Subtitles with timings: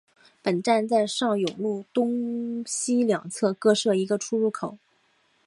[0.41, 4.79] 本站在上永路东西两侧各设一个出入口。